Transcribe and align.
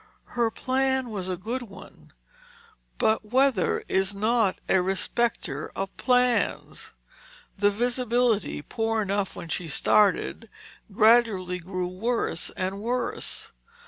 Her 0.33 0.49
plan 0.49 1.11
was 1.11 1.29
a 1.29 1.37
good 1.37 1.61
one. 1.61 2.11
But 2.97 3.23
weather 3.23 3.83
is 3.87 4.15
not 4.15 4.57
a 4.67 4.81
respecter 4.81 5.69
of 5.75 5.95
plans. 5.95 6.93
The 7.55 7.69
visibility, 7.69 8.63
poor 8.63 9.03
enough 9.03 9.35
when 9.35 9.47
she 9.47 9.67
started, 9.67 10.49
gradually 10.91 11.59
grew 11.59 11.87
worse 11.87 12.49
and 12.57 12.79
worse. 12.81 13.51